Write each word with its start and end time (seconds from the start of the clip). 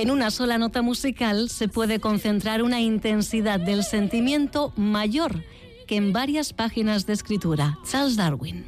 En 0.00 0.10
una 0.10 0.30
sola 0.30 0.56
nota 0.56 0.80
musical 0.80 1.50
se 1.50 1.68
puede 1.68 2.00
concentrar 2.00 2.62
una 2.62 2.80
intensidad 2.80 3.60
del 3.60 3.84
sentimiento 3.84 4.72
mayor 4.74 5.44
que 5.86 5.96
en 5.96 6.14
varias 6.14 6.54
páginas 6.54 7.04
de 7.04 7.12
escritura. 7.12 7.78
Charles 7.86 8.16
Darwin. 8.16 8.64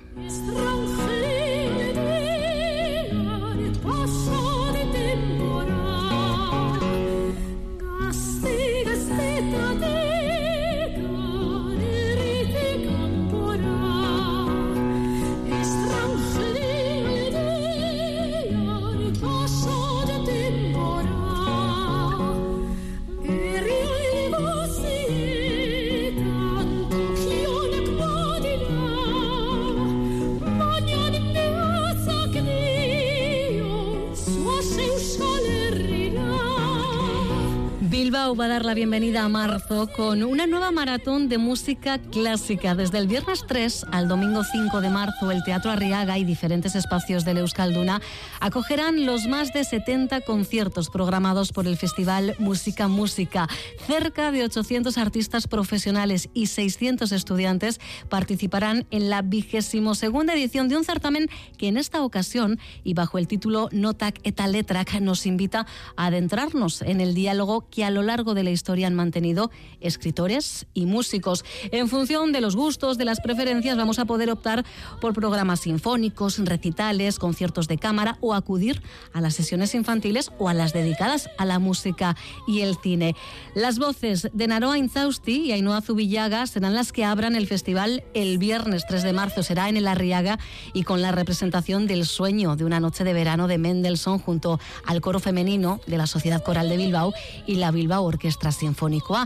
Va 38.38 38.46
a 38.46 38.48
dar 38.48 38.64
la 38.64 38.72
bienvenida 38.72 39.24
a 39.24 39.28
marzo 39.28 39.88
con 39.94 40.22
una 40.22 40.46
nueva 40.46 40.70
maratón 40.70 41.28
de 41.28 41.36
música 41.36 41.98
clásica. 41.98 42.74
Desde 42.74 42.96
el 42.96 43.06
viernes 43.06 43.44
3 43.46 43.84
al 43.92 44.08
domingo 44.08 44.42
5 44.42 44.80
de 44.80 44.88
marzo, 44.88 45.30
el 45.30 45.44
Teatro 45.44 45.70
Arriaga 45.70 46.16
y 46.16 46.24
diferentes 46.24 46.74
espacios 46.74 47.26
de 47.26 47.32
Euskalduna 47.32 48.00
acogerán 48.40 49.04
los 49.04 49.26
más 49.26 49.52
de 49.52 49.64
70 49.64 50.22
conciertos 50.22 50.88
programados 50.88 51.52
por 51.52 51.66
el 51.66 51.76
Festival 51.76 52.34
Música 52.38 52.88
Música. 52.88 53.48
Cerca 53.86 54.32
de 54.32 54.44
800 54.44 54.96
artistas 54.96 55.46
profesionales 55.46 56.30
y 56.32 56.46
600 56.46 57.12
estudiantes 57.12 57.80
participarán 58.08 58.86
en 58.90 59.10
la 59.10 59.20
vigésimo 59.20 59.94
segunda 59.94 60.32
edición 60.32 60.68
de 60.68 60.78
un 60.78 60.84
certamen 60.84 61.28
que 61.58 61.68
en 61.68 61.76
esta 61.76 62.02
ocasión 62.02 62.58
y 62.82 62.94
bajo 62.94 63.18
el 63.18 63.28
título 63.28 63.68
Notac 63.72 64.20
eta 64.22 64.46
Letrak 64.46 65.00
nos 65.02 65.26
invita 65.26 65.66
a 65.96 66.06
adentrarnos 66.06 66.80
en 66.80 67.02
el 67.02 67.14
diálogo 67.14 67.68
que 67.68 67.84
a 67.84 67.90
lo 67.90 68.00
largo 68.02 68.21
de 68.22 68.44
la 68.44 68.50
historia 68.50 68.86
han 68.86 68.94
mantenido 68.94 69.50
escritores 69.80 70.66
y 70.72 70.86
músicos. 70.86 71.44
En 71.72 71.88
función 71.88 72.32
de 72.32 72.40
los 72.40 72.56
gustos, 72.56 72.96
de 72.98 73.04
las 73.04 73.20
preferencias, 73.20 73.76
vamos 73.76 73.98
a 73.98 74.04
poder 74.04 74.30
optar 74.30 74.64
por 75.00 75.12
programas 75.12 75.60
sinfónicos, 75.60 76.38
recitales, 76.38 77.18
conciertos 77.18 77.68
de 77.68 77.78
cámara 77.78 78.18
o 78.20 78.34
acudir 78.34 78.80
a 79.12 79.20
las 79.20 79.34
sesiones 79.34 79.74
infantiles 79.74 80.30
o 80.38 80.48
a 80.48 80.54
las 80.54 80.72
dedicadas 80.72 81.28
a 81.38 81.44
la 81.44 81.58
música 81.58 82.16
y 82.46 82.60
el 82.60 82.76
cine. 82.76 83.16
Las 83.54 83.78
voces 83.78 84.28
de 84.32 84.46
Naroa 84.46 84.78
Inzausti 84.78 85.42
y 85.42 85.52
Ainhoa 85.52 85.80
Zubillaga 85.80 86.46
serán 86.46 86.74
las 86.74 86.92
que 86.92 87.04
abran 87.04 87.36
el 87.36 87.46
festival 87.46 88.04
el 88.14 88.38
viernes 88.38 88.84
3 88.86 89.02
de 89.02 89.12
marzo. 89.12 89.42
Será 89.42 89.68
en 89.68 89.76
el 89.76 89.88
Arriaga 89.88 90.38
y 90.72 90.84
con 90.84 91.02
la 91.02 91.12
representación 91.12 91.86
del 91.86 92.06
sueño 92.06 92.56
de 92.56 92.64
una 92.64 92.80
noche 92.80 93.04
de 93.04 93.12
verano 93.12 93.48
de 93.48 93.58
Mendelssohn 93.58 94.18
junto 94.18 94.60
al 94.86 95.00
coro 95.00 95.20
femenino 95.20 95.80
de 95.86 95.98
la 95.98 96.06
Sociedad 96.06 96.42
Coral 96.42 96.68
de 96.68 96.76
Bilbao 96.76 97.12
y 97.46 97.56
la 97.56 97.70
Bilbao 97.70 98.04
Orquestra 98.12 98.52
Sinfónico 98.52 99.16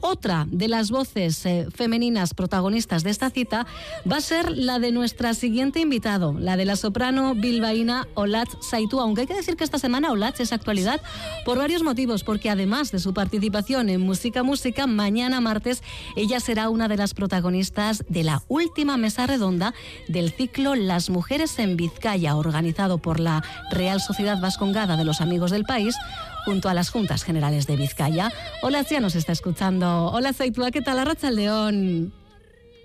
Otra 0.00 0.46
de 0.48 0.68
las 0.68 0.90
voces 0.90 1.44
eh, 1.46 1.66
femeninas 1.74 2.34
protagonistas 2.34 3.02
de 3.02 3.10
esta 3.10 3.30
cita 3.30 3.66
va 4.10 4.18
a 4.18 4.20
ser 4.20 4.50
la 4.50 4.78
de 4.78 4.92
nuestra 4.92 5.32
siguiente 5.32 5.80
invitado, 5.80 6.34
la 6.38 6.56
de 6.56 6.66
la 6.66 6.76
soprano 6.76 7.34
bilbaína 7.34 8.06
Olatz 8.14 8.56
Saitu, 8.60 9.00
aunque 9.00 9.22
hay 9.22 9.26
que 9.26 9.34
decir 9.34 9.56
que 9.56 9.64
esta 9.64 9.78
semana 9.78 10.12
Olatz 10.12 10.40
es 10.40 10.52
actualidad 10.52 11.00
por 11.44 11.58
varios 11.58 11.82
motivos, 11.82 12.24
porque 12.24 12.50
además 12.50 12.92
de 12.92 12.98
su 12.98 13.14
participación 13.14 13.88
en 13.88 14.02
Música 14.02 14.42
Música, 14.42 14.86
mañana 14.86 15.40
martes 15.40 15.82
ella 16.14 16.40
será 16.40 16.68
una 16.68 16.88
de 16.88 16.98
las 16.98 17.14
protagonistas 17.14 18.04
de 18.08 18.22
la 18.22 18.42
última 18.48 18.98
mesa 18.98 19.26
redonda 19.26 19.74
del 20.08 20.30
ciclo 20.30 20.74
Las 20.74 21.08
Mujeres 21.08 21.58
en 21.58 21.76
Vizcaya, 21.76 22.36
organizado 22.36 22.98
por 22.98 23.18
la 23.18 23.42
Real 23.70 24.00
Sociedad 24.00 24.40
Vascongada 24.40 24.96
de 24.96 25.04
los 25.04 25.20
Amigos 25.20 25.50
del 25.50 25.64
País, 25.64 25.96
junto 26.46 26.68
a 26.68 26.74
las 26.74 26.90
Juntas 26.90 27.24
Generales 27.24 27.66
de 27.66 27.74
Vizcaya. 27.74 28.30
Hola, 28.62 28.82
ya 28.82 29.00
nos 29.00 29.16
está 29.16 29.32
escuchando. 29.32 30.12
Hola, 30.12 30.32
Zaitua, 30.32 30.70
¿qué 30.70 30.80
tal? 30.80 31.00
Arracha 31.00 31.32
León. 31.32 32.12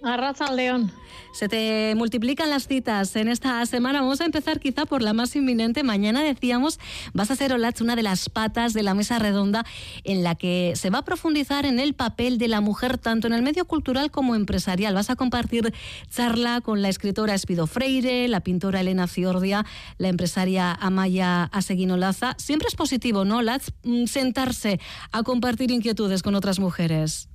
Arracha 0.04 0.52
León. 0.52 0.92
Se 1.34 1.48
te 1.48 1.94
multiplican 1.96 2.50
las 2.50 2.68
citas 2.68 3.16
en 3.16 3.28
esta 3.28 3.66
semana. 3.66 4.02
Vamos 4.02 4.20
a 4.22 4.26
empezar 4.26 4.60
quizá 4.60 4.86
por 4.86 5.02
la 5.02 5.14
más 5.14 5.36
inminente. 5.36 5.84
Mañana 5.84 6.24
decíamos, 6.24 6.80
vas 7.14 7.32
a 7.32 7.36
ser 7.36 7.54
Olach 7.54 7.80
una 7.82 7.96
de 7.96 8.04
las 8.04 8.30
patas 8.30 8.74
de 8.74 8.84
la 8.84 8.94
mesa 8.94 9.20
redonda 9.20 9.66
en 10.04 10.24
la 10.24 10.36
que 10.36 10.74
se 10.76 10.90
va 10.90 11.00
a 11.00 11.06
profundizar 11.06 11.66
en 11.66 11.80
el 11.80 11.94
papel 11.94 12.38
de 12.38 12.48
la 12.48 12.60
mujer 12.60 12.98
tanto 12.98 13.28
en 13.28 13.34
el 13.34 13.44
medio 13.44 13.66
cultural 13.66 14.12
como 14.12 14.36
empresarial. 14.36 14.94
Vas 14.94 15.10
a 15.10 15.16
compartir 15.16 15.74
charla 16.10 16.62
con 16.62 16.82
la 16.82 16.90
escritora 16.90 17.34
Espido 17.34 17.68
Freire, 17.68 18.28
la 18.28 18.42
pintora 18.42 18.82
Elena 18.82 19.08
Fiordia, 19.08 19.66
la 19.98 20.10
empresaria 20.10 20.74
Amaya 20.74 21.44
Aseguinolaza. 21.46 22.36
Siempre 22.38 22.68
es 22.68 22.76
positivo, 22.76 23.24
¿no, 23.24 23.38
Olach, 23.38 23.64
mm, 23.84 24.06
sentarse 24.06 24.80
a 25.12 25.24
compartir 25.24 25.72
inquietudes 25.72 26.24
con 26.24 26.36
otras 26.36 26.60
mujeres? 26.60 27.31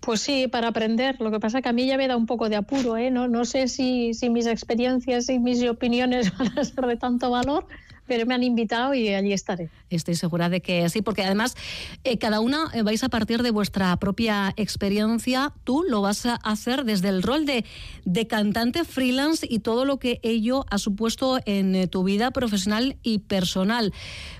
Pues 0.00 0.20
sí, 0.20 0.48
para 0.48 0.68
aprender. 0.68 1.20
Lo 1.20 1.30
que 1.30 1.40
pasa 1.40 1.58
es 1.58 1.62
que 1.62 1.68
a 1.68 1.72
mí 1.72 1.86
ya 1.86 1.96
me 1.96 2.08
da 2.08 2.16
un 2.16 2.26
poco 2.26 2.48
de 2.48 2.56
apuro, 2.56 2.96
¿eh? 2.96 3.10
No, 3.10 3.28
no 3.28 3.44
sé 3.44 3.68
si, 3.68 4.14
si 4.14 4.30
mis 4.30 4.46
experiencias 4.46 5.28
y 5.28 5.38
mis 5.38 5.62
opiniones 5.64 6.32
van 6.38 6.58
a 6.58 6.64
ser 6.64 6.86
de 6.86 6.96
tanto 6.96 7.30
valor, 7.30 7.66
pero 8.06 8.26
me 8.26 8.34
han 8.34 8.42
invitado 8.42 8.94
y 8.94 9.08
allí 9.08 9.32
estaré. 9.32 9.70
Estoy 9.90 10.14
segura 10.14 10.48
de 10.48 10.60
que 10.60 10.88
sí, 10.88 11.02
porque 11.02 11.22
además 11.22 11.56
eh, 12.04 12.18
cada 12.18 12.40
una 12.40 12.70
eh, 12.74 12.82
vais 12.82 13.02
a 13.02 13.08
partir 13.08 13.42
de 13.42 13.50
vuestra 13.50 13.96
propia 13.96 14.52
experiencia. 14.56 15.52
Tú 15.64 15.84
lo 15.88 16.02
vas 16.02 16.26
a 16.26 16.34
hacer 16.34 16.84
desde 16.84 17.08
el 17.08 17.22
rol 17.22 17.46
de, 17.46 17.64
de 18.04 18.26
cantante 18.26 18.84
freelance 18.84 19.46
y 19.48 19.60
todo 19.60 19.84
lo 19.84 19.98
que 19.98 20.20
ello 20.22 20.66
ha 20.70 20.78
supuesto 20.78 21.38
en 21.46 21.74
eh, 21.74 21.86
tu 21.86 22.04
vida 22.04 22.30
profesional 22.30 22.96
y 23.02 23.20
personal. 23.20 23.92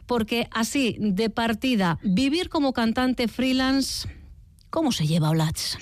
Porque 0.07 0.49
así, 0.51 0.97
de 0.99 1.31
partida, 1.31 1.99
vivir 2.03 2.51
como 2.51 2.73
cantante 2.73 3.29
freelance 3.29 4.09
¿Cómo 4.75 4.91
se 4.91 5.07
lleva 5.07 5.31
Olats? 5.31 5.79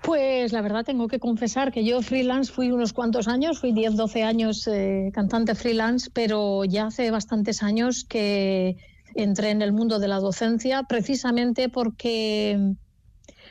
Pues 0.00 0.52
la 0.52 0.62
verdad 0.62 0.84
tengo 0.84 1.08
que 1.08 1.18
confesar 1.18 1.72
que 1.72 1.84
yo 1.84 2.00
freelance 2.00 2.52
fui 2.52 2.70
unos 2.70 2.92
cuantos 2.92 3.26
años, 3.26 3.58
fui 3.58 3.72
10, 3.72 3.96
12 3.96 4.22
años 4.22 4.68
eh, 4.68 5.10
cantante 5.12 5.56
freelance, 5.56 6.08
pero 6.12 6.64
ya 6.64 6.86
hace 6.86 7.10
bastantes 7.10 7.64
años 7.64 8.04
que 8.08 8.76
entré 9.16 9.50
en 9.50 9.60
el 9.60 9.72
mundo 9.72 9.98
de 9.98 10.06
la 10.06 10.20
docencia 10.20 10.84
precisamente 10.84 11.68
porque, 11.68 12.76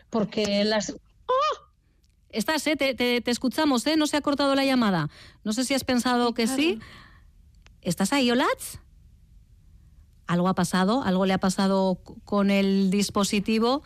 porque 0.09 0.63
las... 0.63 0.91
¡Oh! 0.91 1.58
Estás, 2.29 2.66
¿eh? 2.68 2.78
te, 2.78 3.29
escuchamos, 3.29 3.85
¿eh? 3.88 3.97
no 3.97 4.08
se 4.08 4.16
ha 4.16 4.22
cortado 4.22 4.56
la 4.56 4.63
llamada. 4.63 5.09
No 5.44 5.52
sé 5.52 5.66
si 5.66 5.73
has 5.73 5.84
pensado 5.84 6.34
que 6.34 6.47
sí. 6.47 6.79
¿Estás 7.81 8.13
ahí, 8.13 8.31
Olats? 8.31 8.79
Algo 10.31 10.47
ha 10.47 10.56
pasado, 10.56 11.03
algo 11.03 11.25
le 11.25 11.34
ha 11.34 11.40
pasado 11.40 12.00
con 12.24 12.52
el 12.52 12.90
dispositivo. 12.90 13.84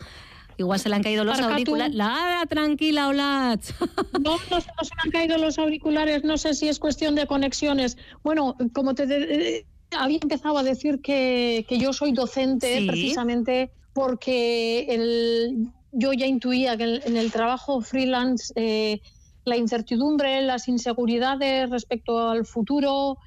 Igual 0.58 0.78
se 0.78 0.88
le 0.88 0.94
han 0.94 1.02
caído 1.02 1.24
los 1.24 1.38
auriculares. 1.40 1.94
La, 1.94 2.44
tranquila, 2.48 3.08
hola. 3.08 3.58
No, 4.20 4.36
no, 4.50 4.60
se 4.60 4.94
me 4.94 5.02
han 5.04 5.10
caído 5.10 5.38
los 5.38 5.58
auriculares. 5.58 6.22
No 6.24 6.38
sé 6.38 6.54
si 6.54 6.68
es 6.68 6.78
cuestión 6.78 7.16
de 7.16 7.26
conexiones. 7.26 7.98
Bueno, 8.22 8.56
como 8.72 8.94
te 8.94 9.04
eh, 9.04 9.66
había 9.90 10.18
empezado 10.22 10.56
a 10.56 10.62
decir 10.62 11.00
que, 11.02 11.66
yo 11.68 11.92
soy 11.92 12.12
docente 12.12 12.84
precisamente 12.86 13.72
porque 13.92 14.86
el, 14.88 15.68
yo 15.92 16.12
ya 16.12 16.26
intuía 16.26 16.76
que 16.76 17.02
en 17.04 17.16
el 17.16 17.32
trabajo 17.32 17.80
freelance 17.80 18.52
eh, 18.54 19.00
la 19.44 19.56
incertidumbre, 19.56 20.42
las 20.42 20.68
inseguridades 20.68 21.68
respecto 21.70 22.30
al 22.30 22.46
futuro, 22.46 23.18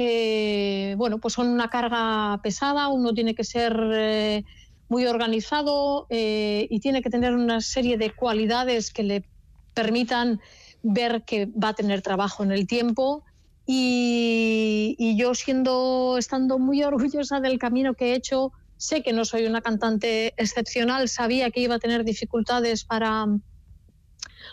eh, 0.00 0.94
bueno, 0.96 1.18
pues 1.18 1.34
son 1.34 1.48
una 1.48 1.70
carga 1.70 2.38
pesada, 2.40 2.86
uno 2.86 3.12
tiene 3.14 3.34
que 3.34 3.42
ser 3.42 3.76
eh, 3.94 4.44
muy 4.88 5.06
organizado 5.06 6.06
eh, 6.08 6.68
y 6.70 6.78
tiene 6.78 7.02
que 7.02 7.10
tener 7.10 7.34
una 7.34 7.60
serie 7.60 7.98
de 7.98 8.14
cualidades 8.14 8.92
que 8.92 9.02
le 9.02 9.28
permitan 9.74 10.40
ver 10.84 11.24
que 11.24 11.46
va 11.46 11.70
a 11.70 11.74
tener 11.74 12.00
trabajo 12.00 12.44
en 12.44 12.52
el 12.52 12.68
tiempo. 12.68 13.24
Y, 13.66 15.16
yo 15.18 15.34
siendo, 15.34 16.14
estando 16.16 16.60
muy 16.60 16.80
orgullosa 16.84 17.40
del 17.40 17.58
camino 17.58 17.94
que 17.94 18.12
he 18.12 18.14
hecho, 18.14 18.52
sé 18.76 19.02
que 19.02 19.12
no 19.12 19.24
soy 19.24 19.46
una 19.46 19.62
cantante 19.62 20.32
excepcional, 20.36 21.08
sabía 21.08 21.50
que 21.50 21.62
iba 21.62 21.74
a 21.74 21.80
tener 21.80 22.04
dificultades 22.04 22.84
para, 22.84 23.26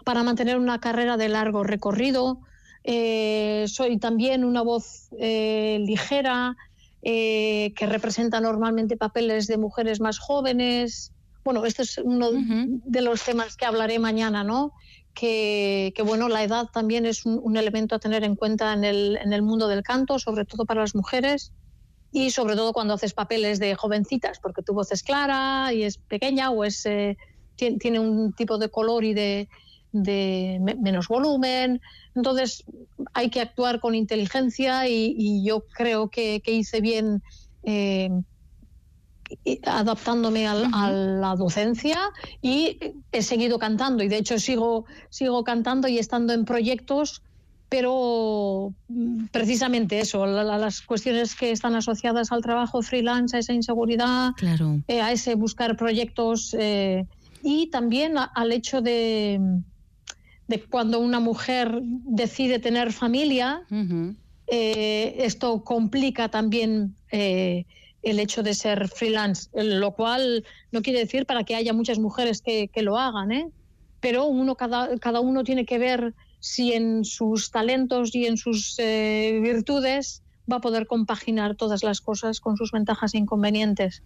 para 0.05 0.23
mantener 0.23 0.57
una 0.57 0.79
carrera 0.79 1.17
de 1.17 1.29
largo 1.29 1.63
recorrido, 1.63 2.41
eh, 2.87 3.65
soy 3.67 3.97
también 3.97 4.45
una 4.45 4.61
voz 4.61 5.09
eh, 5.17 5.79
ligera 5.81 6.55
eh, 7.01 7.73
que 7.75 7.87
representa 7.87 8.39
normalmente 8.39 8.95
papeles 8.95 9.47
de 9.47 9.57
mujeres 9.57 9.99
más 9.99 10.19
jóvenes. 10.19 11.11
Bueno, 11.43 11.65
este 11.65 11.81
es 11.81 11.97
uno 11.97 12.29
de 12.31 13.01
los 13.01 13.23
temas 13.23 13.57
que 13.57 13.65
hablaré 13.65 13.97
mañana, 13.97 14.43
¿no? 14.43 14.71
Que, 15.15 15.93
bueno, 16.05 16.29
la 16.29 16.43
edad 16.43 16.67
también 16.71 17.07
es 17.07 17.25
un, 17.25 17.57
elemento 17.57 17.95
a 17.95 17.99
tener 17.99 18.23
en 18.23 18.35
cuenta 18.35 18.73
en 18.73 18.83
el, 18.83 19.17
en 19.17 19.33
el, 19.33 19.41
mundo 19.41 19.67
del 19.67 19.81
canto, 19.81 20.19
sobre 20.19 20.45
todo 20.45 20.65
para 20.65 20.81
las 20.81 20.93
mujeres. 20.93 21.53
y 22.11 22.29
sobre 22.29 22.55
todo 22.55 22.71
cuando 22.71 22.93
haces 22.93 23.13
papeles 23.13 23.59
de 23.59 23.75
jovencitas, 23.75 24.39
porque 24.39 24.61
tu 24.61 24.73
voz 24.73 24.91
es 24.91 25.03
clara 25.03 25.73
y 25.73 25.83
es 25.83 25.97
pequeña 25.97 26.49
o 26.51 26.63
es 26.63 26.85
eh, 26.85 27.17
tiene 27.55 27.99
un 27.99 28.33
tipo 28.33 28.57
de 28.57 28.69
color 28.69 29.03
y 29.03 29.13
de, 29.13 29.49
menos 29.95 31.07
volumen. 31.07 31.81
Entonces 32.15 32.63
hay 33.13 33.29
que 33.29 33.41
actuar 33.41 33.79
con 33.79 33.95
inteligencia 33.95 34.87
y, 34.87 35.43
yo 35.43 35.65
creo 35.75 36.09
que, 36.09 36.41
hice 36.45 36.81
bien 36.81 37.21
eh, 37.63 38.09
adaptándome 39.65 40.47
a 40.47 40.91
la 40.91 41.35
docencia 41.35 41.97
y 42.41 42.79
he 43.11 43.21
seguido 43.21 43.59
cantando. 43.59 44.03
Y 44.03 44.07
de 44.07 44.17
hecho 44.17 44.39
sigo, 44.39 44.85
sigo 45.09 45.43
cantando 45.43 45.87
y 45.87 45.97
estando 45.97 46.33
en 46.33 46.45
proyectos 46.45 47.21
pero 47.69 48.73
mm, 48.87 49.25
precisamente 49.31 49.99
eso, 49.99 50.25
las 50.25 50.81
cuestiones 50.81 51.35
que 51.35 51.51
están 51.51 51.75
asociadas 51.75 52.31
al 52.31 52.41
trabajo 52.41 52.81
freelance, 52.81 53.35
a 53.35 53.39
esa 53.39 53.53
inseguridad, 53.53 54.31
eh, 54.87 55.01
a 55.01 55.11
ese 55.11 55.35
buscar 55.35 55.75
proyectos 55.75 56.55
eh, 56.57 57.05
y 57.43 57.67
también 57.67 58.15
al 58.17 58.51
hecho 58.51 58.81
de, 58.81 59.39
de, 60.47 60.63
cuando 60.63 60.99
una 60.99 61.19
mujer 61.19 61.79
decide 61.81 62.59
tener 62.59 62.91
familia, 62.91 63.61
eh, 64.47 65.15
esto 65.19 65.63
complica 65.63 66.29
también 66.29 66.95
el 67.11 68.19
hecho 68.19 68.43
de 68.43 68.53
ser 68.53 68.87
freelance, 68.87 69.49
lo 69.53 69.91
cual 69.93 70.45
no 70.71 70.81
quiere 70.81 70.99
decir 70.99 71.25
para 71.25 71.43
que 71.43 71.55
haya 71.55 71.73
muchas 71.73 71.99
mujeres 71.99 72.41
que, 72.41 72.67
que 72.67 72.83
lo 72.83 72.97
hagan, 72.97 73.51
pero 73.99 74.25
uno 74.25 74.55
cada, 74.55 74.97
cada 74.99 75.19
uno 75.19 75.43
tiene 75.43 75.65
que 75.65 75.79
ver 75.79 76.13
si 76.39 76.73
en 76.73 77.05
sus 77.05 77.49
talentos 77.49 78.13
y 78.13 78.27
en 78.27 78.37
sus 78.37 78.75
eh, 78.77 79.39
virtudes 79.41 80.21
va 80.51 80.57
a 80.57 80.61
poder 80.61 80.87
compaginar 80.87 81.55
todas 81.55 81.83
las 81.83 82.01
cosas 82.01 82.39
con 82.39 82.57
sus 82.57 82.71
ventajas 82.71 83.13
e 83.13 83.17
inconvenientes. 83.17 84.03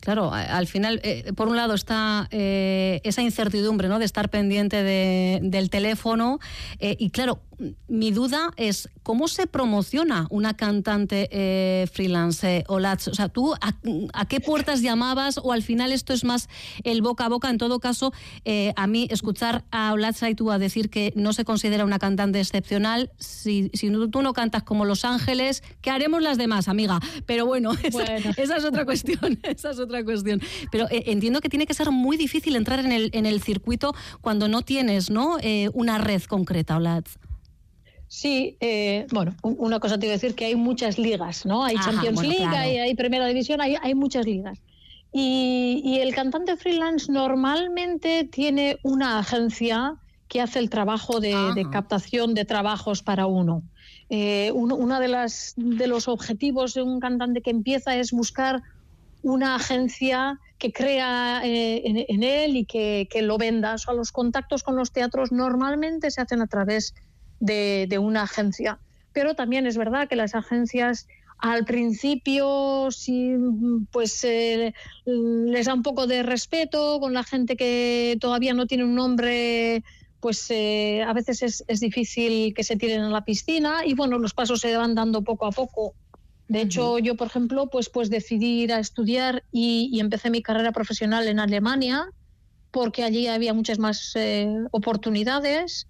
Claro, 0.00 0.32
al 0.32 0.66
final, 0.66 1.00
eh, 1.02 1.32
por 1.34 1.48
un 1.48 1.56
lado 1.56 1.74
está 1.74 2.28
eh, 2.30 3.00
esa 3.04 3.22
incertidumbre 3.22 3.88
¿no? 3.88 3.98
de 3.98 4.04
estar 4.04 4.28
pendiente 4.28 4.82
del 4.82 5.70
teléfono 5.70 6.38
y 6.80 7.10
claro, 7.10 7.40
mi 7.88 8.10
duda 8.10 8.50
es 8.56 8.88
cómo 9.02 9.28
se 9.28 9.46
promociona 9.46 10.26
una 10.30 10.54
cantante 10.54 11.28
eh, 11.30 11.86
freelance, 11.92 12.64
Olatz. 12.68 13.08
O 13.08 13.14
sea, 13.14 13.28
tú 13.28 13.54
a, 13.54 14.26
qué 14.26 14.40
puertas 14.40 14.82
llamabas 14.82 15.38
o 15.42 15.52
al 15.52 15.62
final 15.62 15.92
esto 15.92 16.12
es 16.12 16.24
más 16.24 16.48
el 16.84 17.02
boca 17.02 17.26
a 17.26 17.28
boca. 17.28 17.50
En 17.50 17.58
todo 17.58 17.80
caso, 17.80 18.12
eh, 18.44 18.72
a 18.76 18.86
mí 18.86 19.08
escuchar 19.10 19.64
a 19.70 19.92
Olatz 19.92 20.20
tú 20.36 20.50
a 20.50 20.58
decir 20.58 20.88
que 20.88 21.12
no 21.16 21.32
se 21.32 21.44
considera 21.44 21.84
una 21.84 21.98
cantante 21.98 22.40
excepcional, 22.40 23.10
si, 23.18 23.70
si 23.74 23.90
tú 24.10 24.22
no 24.22 24.32
cantas 24.32 24.62
como 24.62 24.84
Los 24.84 25.04
Ángeles, 25.04 25.62
¿qué 25.80 25.90
haremos 25.90 26.22
las 26.22 26.38
demás, 26.38 26.68
amiga? 26.68 27.00
Pero 27.26 27.46
bueno, 27.46 27.72
Esa, 28.36 28.56
es 28.56 28.64
otra 28.64 28.84
cuestión. 28.84 29.38
esa 29.42 29.70
es 29.70 29.78
otra 29.78 30.04
cuestión. 30.04 30.40
Pero 30.70 30.86
eh, 30.90 31.04
entiendo 31.06 31.40
que 31.40 31.48
tiene 31.48 31.66
que 31.66 31.74
ser 31.74 31.90
muy 31.90 32.16
difícil 32.16 32.56
entrar 32.56 32.80
en 32.80 32.92
el, 32.92 33.10
en 33.12 33.26
el 33.26 33.42
circuito 33.42 33.94
cuando 34.20 34.48
no 34.48 34.62
tienes 34.62 35.10
¿no? 35.10 35.38
una 35.72 35.98
red 35.98 36.22
concreta, 36.22 36.76
Olatz. 36.76 37.18
Sí, 38.12 38.58
eh, 38.60 39.06
bueno, 39.10 39.34
una 39.42 39.80
cosa 39.80 39.98
te 39.98 40.04
iba 40.04 40.12
a 40.12 40.16
decir 40.16 40.34
que 40.34 40.44
hay 40.44 40.54
muchas 40.54 40.98
ligas, 40.98 41.46
¿no? 41.46 41.64
Hay 41.64 41.76
Champions 41.76 42.20
League, 42.20 42.44
hay, 42.44 42.94
Primera 42.94 43.24
División, 43.24 43.62
hay, 43.62 43.76
hay 43.80 43.94
muchas 43.94 44.26
ligas. 44.26 44.58
Y, 45.14 45.98
el 45.98 46.14
cantante 46.14 46.58
freelance 46.58 47.10
normalmente 47.10 48.28
tiene 48.30 48.76
una 48.82 49.18
agencia 49.18 49.94
que 50.28 50.42
hace 50.42 50.58
el 50.58 50.68
trabajo 50.68 51.20
de, 51.20 51.66
captación 51.72 52.34
de 52.34 52.44
trabajos 52.44 53.02
para 53.02 53.24
uno. 53.24 53.62
Eh, 54.10 54.52
uno, 54.54 55.00
de, 55.00 55.08
las, 55.08 55.54
de 55.56 55.86
los 55.86 56.06
objetivos 56.06 56.74
de 56.74 56.82
un 56.82 57.00
cantante 57.00 57.40
que 57.40 57.50
empieza 57.50 57.96
es 57.96 58.12
buscar 58.12 58.62
una 59.22 59.54
agencia 59.54 60.38
que 60.58 60.70
crea 60.70 61.40
eh, 61.44 61.80
en, 61.86 62.22
él 62.22 62.58
y 62.58 62.66
que, 62.66 63.08
que, 63.10 63.22
lo 63.22 63.38
venda. 63.38 63.72
O 63.72 63.78
sea, 63.78 63.94
los 63.94 64.12
contactos 64.12 64.62
con 64.62 64.76
los 64.76 64.92
teatros 64.92 65.32
normalmente 65.32 66.10
se 66.10 66.20
hacen 66.20 66.42
a 66.42 66.46
través 66.46 66.92
de, 66.92 67.11
una 67.98 68.22
agencia. 68.22 68.78
Pero 69.12 69.34
también 69.34 69.66
es 69.66 69.76
verdad 69.76 70.08
que 70.08 70.16
las 70.16 70.34
agencias 70.34 71.06
al 71.42 71.64
principio 71.64 72.88
sí, 72.92 73.34
pues 73.90 74.22
eh, 74.22 74.72
les 75.04 75.66
da 75.66 75.74
un 75.74 75.82
poco 75.82 76.06
de 76.06 76.22
respeto 76.22 77.00
con 77.00 77.12
la 77.12 77.24
gente 77.24 77.56
que 77.56 78.16
todavía 78.20 78.54
no 78.54 78.66
tiene 78.66 78.84
un 78.84 78.94
nombre 78.94 79.82
pues 80.20 80.46
eh, 80.50 81.02
a 81.02 81.12
veces 81.12 81.64
es, 81.66 81.80
difícil 81.80 82.54
que 82.54 82.62
se 82.62 82.76
tiren 82.76 83.00
a 83.00 83.10
la 83.10 83.24
piscina 83.24 83.84
y 83.84 83.94
bueno 83.94 84.20
los 84.20 84.34
pasos 84.34 84.60
se 84.60 84.76
van 84.76 84.94
dando 84.94 85.22
poco 85.22 85.46
a 85.46 85.50
poco. 85.50 85.94
De 86.46 86.60
hecho 86.60 87.00
yo 87.00 87.16
por 87.16 87.26
ejemplo 87.26 87.66
pues 87.66 87.88
pues 87.88 88.08
decidí 88.08 88.62
ir 88.62 88.72
a 88.72 88.78
estudiar 88.78 89.42
y, 89.50 89.98
empecé 89.98 90.30
mi 90.30 90.42
carrera 90.42 90.70
profesional 90.70 91.26
en 91.26 91.40
Alemania 91.40 92.06
porque 92.70 93.02
allí 93.02 93.26
había 93.26 93.52
muchas 93.52 93.80
más 93.80 94.12
eh, 94.14 94.46
oportunidades 94.70 95.88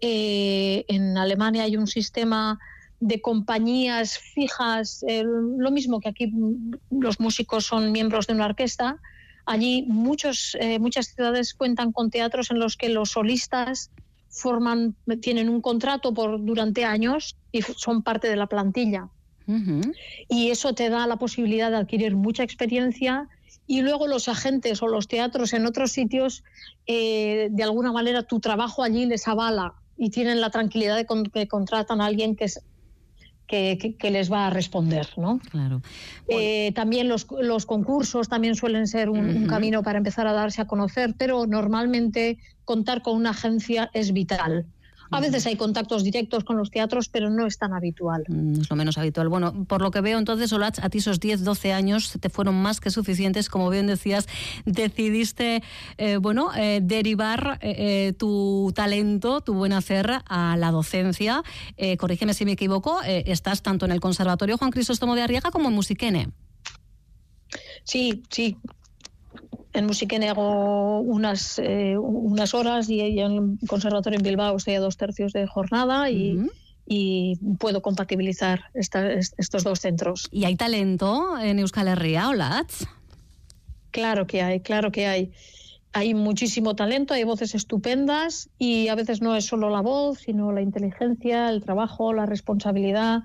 eh, 0.00 0.84
en 0.88 1.16
Alemania 1.16 1.64
hay 1.64 1.76
un 1.76 1.86
sistema 1.86 2.58
de 3.00 3.20
compañías 3.22 4.18
fijas, 4.18 5.04
lo 5.24 5.70
mismo 5.70 6.00
que 6.00 6.10
aquí 6.10 6.30
los 6.90 7.18
músicos 7.18 7.64
son 7.64 7.92
miembros 7.92 8.26
de 8.26 8.34
una 8.34 8.44
orquesta. 8.44 9.00
Allí 9.46 9.84
muchos, 9.88 10.56
eh, 10.60 10.78
muchas 10.78 11.08
ciudades 11.14 11.54
cuentan 11.54 11.92
con 11.92 12.10
teatros 12.10 12.50
en 12.50 12.58
los 12.58 12.76
que 12.76 12.90
los 12.90 13.12
solistas 13.12 13.90
forman, 14.28 14.94
tienen 15.22 15.48
un 15.48 15.62
contrato 15.62 16.12
por 16.14 16.44
durante 16.44 16.84
años 16.84 17.36
y 17.50 17.62
son 17.62 18.02
parte 18.02 18.28
de 18.28 18.36
la 18.36 18.46
plantilla. 18.46 19.08
Y 20.28 20.50
eso 20.50 20.74
te 20.74 20.90
da 20.90 21.08
la 21.08 21.16
posibilidad 21.16 21.70
de 21.72 21.78
adquirir 21.78 22.14
mucha 22.14 22.44
experiencia 22.44 23.28
y 23.66 23.82
luego 23.82 24.06
los 24.06 24.28
agentes 24.28 24.80
o 24.80 24.86
los 24.86 25.08
teatros 25.08 25.52
en 25.54 25.66
otros 25.66 25.90
sitios, 25.90 26.44
eh, 26.86 27.48
de 27.50 27.62
alguna 27.64 27.90
manera 27.90 28.22
tu 28.22 28.38
trabajo 28.38 28.84
allí 28.84 29.06
les 29.06 29.26
avala 29.26 29.79
y 30.00 30.08
tienen 30.08 30.40
la 30.40 30.48
tranquilidad 30.48 30.96
de 30.96 31.06
que 31.30 31.46
contratan 31.46 32.00
a 32.00 32.06
alguien 32.06 32.34
que 32.34 32.46
es 32.46 32.62
que, 33.46 34.10
les 34.10 34.32
va 34.32 34.46
a 34.46 34.50
responder, 34.50 35.08
¿no? 35.16 35.40
Claro. 35.50 35.82
Eh, 36.28 36.72
también 36.74 37.08
los, 37.08 37.26
los, 37.40 37.66
concursos 37.66 38.28
también 38.28 38.54
suelen 38.54 38.86
ser 38.86 39.10
un, 39.10 39.46
camino 39.46 39.82
para 39.82 39.98
empezar 39.98 40.26
a 40.26 40.32
darse 40.32 40.62
a 40.62 40.66
conocer, 40.66 41.14
pero 41.18 41.46
normalmente 41.46 42.38
contar 42.64 43.02
con 43.02 43.16
una 43.16 43.30
agencia 43.30 43.90
es 43.92 44.12
vital. 44.12 44.66
A 45.10 45.20
veces 45.20 45.46
hay 45.46 45.56
contactos 45.56 46.04
directos 46.04 46.44
con 46.44 46.56
los 46.56 46.70
teatros, 46.70 47.08
pero 47.08 47.30
no 47.30 47.46
es 47.46 47.58
tan 47.58 47.72
habitual. 47.72 48.24
Mm, 48.28 48.60
es 48.60 48.70
lo 48.70 48.76
menos 48.76 48.98
habitual. 48.98 49.28
Bueno, 49.28 49.64
por 49.64 49.82
lo 49.82 49.90
que 49.90 50.00
veo 50.00 50.18
entonces, 50.18 50.52
Olach, 50.52 50.78
a 50.82 50.88
ti 50.88 50.98
esos 50.98 51.20
10, 51.20 51.44
12 51.44 51.72
años 51.72 52.12
te 52.20 52.28
fueron 52.28 52.54
más 52.60 52.80
que 52.80 52.90
suficientes. 52.90 53.48
Como 53.48 53.70
bien 53.70 53.86
decías, 53.86 54.26
decidiste, 54.64 55.62
eh, 55.98 56.16
bueno, 56.16 56.50
eh, 56.56 56.80
derivar 56.82 57.58
eh, 57.62 58.12
tu 58.18 58.72
talento, 58.74 59.40
tu 59.40 59.54
buen 59.54 59.72
hacer 59.72 60.22
a 60.26 60.56
la 60.56 60.70
docencia. 60.70 61.42
corrígeme 61.98 62.34
si 62.34 62.44
me 62.44 62.52
equivoco, 62.52 63.00
estás 63.02 63.62
tanto 63.62 63.84
en 63.86 63.92
el 63.92 64.00
Conservatorio 64.00 64.58
Juan 64.58 64.70
Crisóstomo 64.70 65.14
de 65.14 65.22
Arriaga 65.22 65.50
como 65.50 65.68
en 65.68 65.74
Musiquene. 65.74 66.28
Sí, 67.84 68.22
sí, 68.30 68.56
en 69.72 69.86
Musiquene 69.86 70.28
hago 70.28 71.00
unas, 71.00 71.58
eh, 71.58 71.96
unas 71.98 72.54
horas 72.54 72.88
y 72.88 73.00
en 73.00 73.58
el 73.60 73.68
conservatorio 73.68 74.18
en 74.18 74.22
Bilbao 74.22 74.56
estoy 74.56 74.74
a 74.74 74.80
dos 74.80 74.96
tercios 74.96 75.32
de 75.32 75.46
jornada 75.46 76.10
y, 76.10 76.38
y 76.86 77.36
puedo 77.58 77.82
compatibilizar 77.82 78.64
estos 78.74 79.62
dos 79.62 79.80
centros. 79.80 80.28
¿Y 80.32 80.44
hay 80.44 80.56
talento 80.56 81.38
en 81.38 81.58
Euskal 81.60 81.88
Herria, 81.88 82.28
Olatz? 82.28 82.84
Claro 83.90 84.26
que 84.26 84.42
hay, 84.42 84.60
claro 84.60 84.90
que 84.90 85.06
hay. 85.06 85.32
Hay 85.92 86.14
muchísimo 86.14 86.76
talento, 86.76 87.14
hay 87.14 87.24
voces 87.24 87.54
estupendas 87.56 88.48
y 88.58 88.88
a 88.88 88.94
veces 88.94 89.20
no 89.20 89.34
es 89.34 89.46
solo 89.46 89.70
la 89.70 89.80
voz, 89.80 90.20
sino 90.20 90.52
la 90.52 90.62
inteligencia, 90.62 91.48
el 91.48 91.62
trabajo, 91.62 92.12
la 92.12 92.26
responsabilidad 92.26 93.22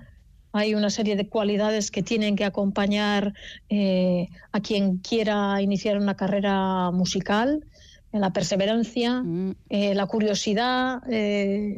hay 0.56 0.74
una 0.74 0.90
serie 0.90 1.18
de 1.18 1.28
cualidades 1.28 1.92
que 1.92 2.02
tienen 2.02 2.38
que 2.38 2.46
acompañar 2.46 3.34
eh, 3.68 4.30
a 4.54 4.62
quien 4.62 5.00
quiera 5.00 5.62
iniciar 5.62 5.98
una 5.98 6.16
carrera 6.16 6.92
musical, 6.92 7.66
la 8.14 8.32
perseverancia, 8.32 9.22
mm. 9.22 9.56
eh, 9.68 9.96
la 9.96 10.06
curiosidad. 10.06 11.02
Eh, 11.10 11.76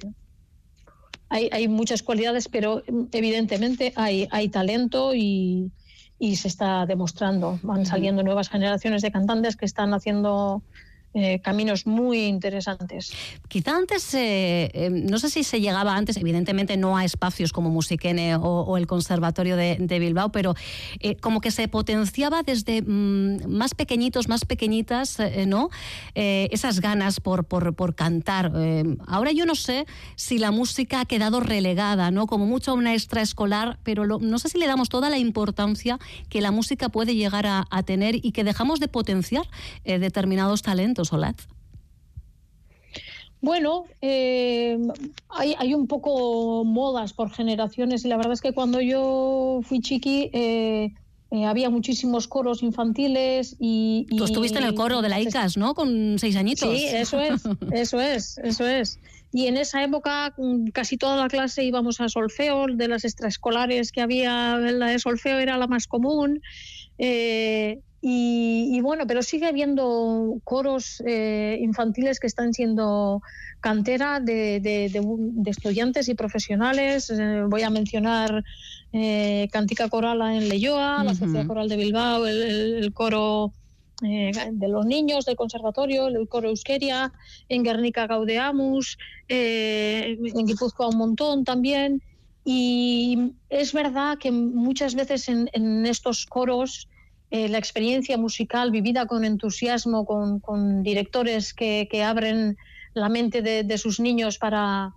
hay, 1.29 1.67
muchas 1.67 2.03
cualidades, 2.03 2.49
pero 2.49 2.83
evidentemente 3.11 3.93
hay, 3.95 4.27
hay 4.29 4.47
talento 4.49 5.15
y, 5.15 5.71
se 6.19 6.47
está 6.47 6.85
demostrando. 6.85 7.59
Van 7.63 7.83
saliendo 7.83 8.21
nuevas 8.21 8.47
generaciones 8.47 9.01
de 9.01 9.11
cantantes 9.11 9.55
que 9.55 9.65
están 9.65 9.95
haciendo 9.95 10.61
eh, 11.13 11.39
caminos 11.39 11.87
muy 11.87 12.25
interesantes. 12.25 13.11
Quizá 13.47 13.75
antes, 13.75 14.13
eh, 14.13 14.69
eh, 14.73 14.89
no 14.91 15.17
sé 15.17 15.31
si 15.31 15.43
se 15.43 15.59
llegaba 15.59 15.95
antes, 15.95 16.17
evidentemente 16.17 16.77
no 16.77 16.95
a 16.95 17.05
espacios 17.05 17.53
como 17.53 17.71
Musiquene 17.71 18.35
o, 18.35 18.77
el 18.77 18.85
Conservatorio 18.85 19.55
de, 19.55 19.99
Bilbao, 19.99 20.31
pero 20.31 20.53
como 21.21 21.41
que 21.41 21.49
se 21.49 21.67
potenciaba 21.69 22.43
desde 22.43 22.83
mm, 22.83 23.47
más 23.47 23.73
pequeñitos, 23.73 24.27
más 24.27 24.45
pequeñitas, 24.45 25.17
¿no? 25.47 25.69
esas 26.13 26.81
ganas 26.81 27.19
por, 27.19 27.45
por, 27.45 27.95
cantar. 27.95 28.51
ahora 29.07 29.31
yo 29.31 29.45
no 29.45 29.55
sé 29.55 29.85
si 30.15 30.37
la 30.37 30.51
música 30.51 31.01
ha 31.01 31.05
quedado 31.05 31.39
relegada, 31.39 32.11
¿no? 32.11 32.27
Como 32.27 32.45
mucho 32.45 32.71
a 32.71 32.73
una 32.75 32.93
extraescolar, 32.93 33.79
pero 33.83 34.05
no 34.05 34.39
sé 34.39 34.49
si 34.49 34.59
le 34.59 34.67
damos 34.67 34.89
toda 34.89 35.09
la 35.09 35.17
importancia 35.17 35.97
que 36.29 36.41
la 36.41 36.51
música 36.51 36.89
puede 36.89 37.15
llegar 37.15 37.45
a 37.47 37.83
tener 37.83 38.15
y 38.23 38.33
que 38.33 38.43
dejamos 38.43 38.79
de 38.79 38.87
potenciar 38.87 39.47
determinados 39.83 40.61
talentos. 40.61 40.96
Solat? 41.05 41.39
Bueno, 43.41 43.85
eh, 44.01 44.77
hay, 45.29 45.73
un 45.73 45.87
poco 45.87 46.63
modas 46.65 47.13
por 47.13 47.31
generaciones 47.31 48.03
y 48.03 48.07
la 48.07 48.17
verdad 48.17 48.33
es 48.33 48.41
que 48.41 48.51
cuando 48.51 48.81
yo 48.81 49.59
fui 49.63 49.79
chiqui 49.79 50.31
eh, 50.33 50.91
eh, 51.29 51.45
había 51.45 51.69
muchísimos 51.69 52.27
coros 52.27 52.63
infantiles 52.63 53.55
y, 53.59 54.07
Tú 54.17 54.23
estuviste 54.23 54.57
en 54.57 54.65
el 54.65 54.73
coro 54.73 55.01
de 55.01 55.09
la 55.09 55.19
ICAS, 55.19 55.57
¿no? 55.57 55.75
Con 55.75 56.17
seis 56.17 56.35
añitos. 56.35 56.75
Sí, 56.75 56.85
eso 56.85 57.19
es, 57.19 57.43
eso 57.71 58.01
es, 58.01 58.37
eso 58.39 58.67
es. 58.67 58.99
Y 59.31 59.45
en 59.47 59.57
esa 59.57 59.83
época 59.83 60.33
mm, 60.37 60.69
casi 60.69 60.97
toda 60.97 61.17
la 61.17 61.27
clase 61.27 61.63
íbamos 61.63 62.01
a 62.01 62.09
solfeo, 62.09 62.65
de 62.73 62.87
las 62.87 63.05
extraescolares 63.05 63.91
que 63.91 64.01
había, 64.01 64.57
la 64.57 64.87
de 64.87 64.99
solfeo 64.99 65.37
era 65.37 65.57
la 65.57 65.67
más 65.67 65.85
común. 65.85 66.41
Y, 67.99 68.79
bueno, 68.81 69.07
pero 69.07 69.23
sigue 69.23 69.47
habiendo 69.47 70.39
coros 70.43 71.01
eh, 71.05 71.57
infantiles 71.61 72.19
que 72.19 72.27
están 72.27 72.53
siendo 72.53 73.21
cantera 73.59 74.19
de, 74.19 74.91
estudiantes 75.45 76.07
y 76.07 76.13
profesionales. 76.13 77.09
Eh, 77.09 77.43
voy 77.47 77.63
a 77.63 77.71
mencionar 77.71 78.43
eh, 78.93 79.49
Cantica 79.51 79.89
Corala 79.89 80.35
en 80.35 80.47
Leyoa, 80.47 81.03
la 81.03 81.15
Sociedad 81.15 81.47
Coral 81.47 81.69
de 81.69 81.77
Bilbao, 81.77 82.27
el, 82.27 82.91
coro 82.93 83.53
de 83.99 84.67
los 84.67 84.85
niños 84.85 85.25
del 85.25 85.35
conservatorio, 85.35 86.07
el 86.07 86.27
coro 86.27 86.49
Euskeria, 86.49 87.11
en 87.49 87.63
Guernica 87.63 88.05
Gaudeamus, 88.05 88.99
en 89.27 90.45
Guipúzcoa 90.45 90.89
un 90.89 90.97
montón 90.97 91.43
también. 91.45 92.03
Y 92.45 93.33
es 93.49 93.73
verdad 93.73 94.19
que 94.19 94.31
muchas 94.31 94.93
veces 94.93 95.27
en 95.27 95.85
estos 95.87 96.27
coros 96.27 96.87
eh, 97.29 97.49
la 97.49 97.57
experiencia 97.57 98.17
musical 98.17 98.71
vivida 98.71 99.05
con 99.05 99.25
entusiasmo, 99.25 100.05
con, 100.05 100.83
directores 100.83 101.53
que, 101.53 101.87
abren 102.03 102.57
la 102.93 103.09
mente 103.09 103.41
de, 103.41 103.77
sus 103.77 103.99
niños 103.99 104.37
para, 104.37 104.93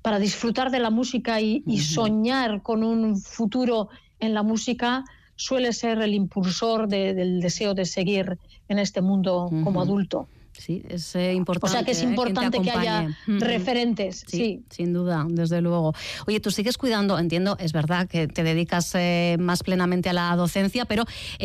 para, 0.00 0.18
disfrutar 0.18 0.70
de 0.70 0.78
la 0.78 0.90
música 0.90 1.40
y, 1.40 1.62
soñar 1.78 2.62
con 2.62 2.82
un 2.82 3.18
futuro 3.18 3.90
en 4.18 4.32
la 4.32 4.42
música, 4.42 5.04
suele 5.36 5.72
ser 5.72 6.00
el 6.00 6.14
impulsor 6.14 6.88
del 6.88 7.40
deseo 7.40 7.74
de 7.74 7.84
seguir 7.84 8.38
en 8.68 8.78
este 8.78 9.02
mundo 9.02 9.50
como 9.62 9.82
adulto. 9.82 10.26
Sí, 10.58 10.82
es 10.88 11.14
importante. 11.14 11.66
Eh, 11.66 11.70
o 11.70 11.72
sea 11.72 11.84
que 11.84 11.92
es 11.92 12.02
¿eh? 12.02 12.04
importante 12.04 12.60
que 12.60 12.70
haya 12.70 13.16
referentes, 13.26 14.24
sí, 14.26 14.64
Sin 14.70 14.92
duda, 14.92 15.24
desde 15.28 15.60
luego. 15.60 15.94
Oye, 16.26 16.40
tú 16.40 16.50
sigues 16.50 16.76
cuidando, 16.76 17.18
entiendo, 17.18 17.56
es 17.60 17.72
verdad 17.72 18.08
que 18.08 18.26
te 18.26 18.42
dedicas 18.42 18.92
eh, 18.94 19.36
más 19.38 19.62
plenamente 19.62 20.08
a 20.08 20.12
la 20.12 20.34
docencia, 20.34 20.84
pero 20.84 21.04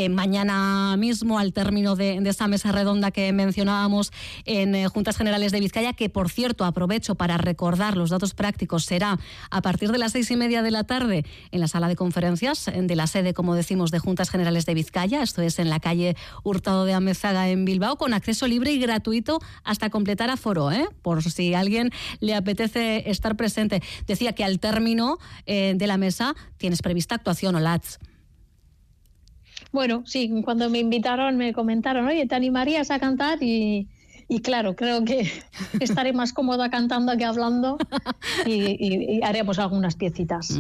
mañana 0.10 0.96
mismo, 0.98 1.38
al 1.38 1.54
término 1.54 1.96
de, 1.96 2.18
esa 2.28 2.48
mesa 2.48 2.72
redonda 2.72 3.12
que 3.12 3.32
mencionábamos 3.32 4.12
en 4.46 4.88
Juntas 4.90 5.18
Generales 5.18 5.52
de 5.52 5.60
Vizcaya, 5.60 5.94
que 5.94 6.10
por 6.10 6.30
cierto 6.30 6.66
aprovecho 6.66 7.16
para 7.16 7.38
recordar 7.38 7.96
los 7.96 8.10
datos 8.10 8.34
prácticos, 8.34 8.86
será 8.86 9.20
a 9.52 9.62
partir 9.62 9.92
de 9.92 10.00
las 10.00 10.14
seis 10.14 10.32
y 10.32 10.36
media 10.36 10.64
de 10.64 10.72
la 10.72 10.84
tarde 10.84 11.26
en 11.52 11.60
la 11.60 11.68
sala 11.68 11.88
de 11.88 11.96
conferencias 11.96 12.72
de 12.76 12.96
la 12.96 13.06
sede, 13.06 13.34
como 13.34 13.54
decimos, 13.54 13.92
de 13.92 14.00
Juntas 14.00 14.30
Generales 14.32 14.66
de 14.66 14.74
Vizcaya, 14.74 15.22
esto 15.22 15.42
es 15.42 15.60
en 15.60 15.70
la 15.70 15.80
calle 15.80 16.16
Hurtado 16.44 16.86
de 16.86 16.94
Amezaga 16.94 17.50
en 17.50 17.66
Bilbao, 17.66 17.98
con 17.98 18.14
acceso 18.14 18.48
libre 18.48 18.72
y 18.72 18.80
gratuito 18.80 19.03
gratuito 19.04 19.40
hasta 19.64 19.90
completar 19.90 20.30
aforo, 20.30 20.72
¿eh? 20.72 20.88
por 21.02 21.22
si 21.24 21.54
a 21.54 21.60
alguien 21.60 21.92
le 22.22 22.36
apetece 22.36 23.10
estar 23.10 23.36
presente. 23.36 23.82
Decía 24.08 24.34
que 24.34 24.44
al 24.44 24.60
término 24.60 25.18
eh, 25.46 25.74
de 25.76 25.88
la 25.88 25.98
mesa 25.98 26.36
tienes 26.58 26.82
prevista 26.82 27.16
actuación, 27.16 27.56
Olatz. 27.56 27.98
Bueno, 29.72 30.04
sí, 30.06 30.32
cuando 30.46 30.70
me 30.70 30.80
invitaron 30.80 31.36
me 31.36 31.52
comentaron, 31.52 32.08
oye, 32.08 32.26
¿te 32.28 32.36
animarías 32.36 32.92
a 32.92 33.00
cantar? 33.00 33.40
Y, 33.42 33.88
claro, 34.42 34.76
creo 34.76 35.04
que 35.04 35.30
estaré 35.80 36.14
más 36.14 36.32
cómoda 36.32 36.70
cantando 36.70 37.18
que 37.18 37.26
hablando 37.26 37.78
y, 38.46 39.22
haremos 39.22 39.60
algunas 39.60 39.96
piecitas. 39.96 40.60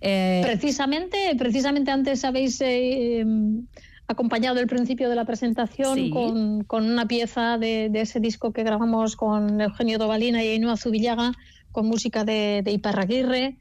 Eh, 0.00 0.40
precisamente, 0.44 1.34
precisamente 1.38 1.90
antes 1.90 2.24
habéis 2.24 2.60
eh, 2.60 3.24
acompañado 4.06 4.60
el 4.60 4.66
principio 4.66 5.08
de 5.08 5.16
la 5.16 5.24
presentación 5.24 6.10
con, 6.10 6.66
una 6.70 7.06
pieza 7.06 7.58
de, 7.58 7.90
ese 7.94 8.20
disco 8.20 8.52
que 8.52 8.62
grabamos 8.62 9.16
con 9.16 9.60
Eugenio 9.60 9.98
Dobalina 9.98 10.42
y 10.42 10.48
Ainhoa 10.48 10.76
Zubillaga, 10.76 11.32
con 11.72 11.86
música 11.86 12.24
de, 12.24 12.62
de 12.64 12.72
Iparraguirre. 12.72 13.56